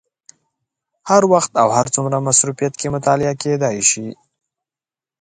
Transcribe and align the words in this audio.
هر 1.09 1.23
وخت 1.33 1.51
او 1.61 1.67
هر 1.77 1.87
څومره 1.95 2.23
مصروفیت 2.27 2.73
کې 2.79 2.87
مطالعه 2.95 3.33
کېدای 3.43 3.77
شي. 3.89 4.07